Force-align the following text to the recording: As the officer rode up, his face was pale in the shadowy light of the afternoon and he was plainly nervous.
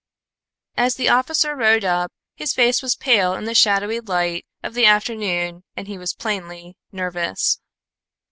As 0.77 0.95
the 0.95 1.09
officer 1.09 1.55
rode 1.55 1.83
up, 1.85 2.11
his 2.33 2.55
face 2.55 2.81
was 2.81 2.95
pale 2.95 3.35
in 3.35 3.45
the 3.45 3.53
shadowy 3.53 3.99
light 3.99 4.47
of 4.63 4.73
the 4.73 4.87
afternoon 4.87 5.63
and 5.77 5.87
he 5.87 5.99
was 5.99 6.15
plainly 6.15 6.75
nervous. 6.91 7.59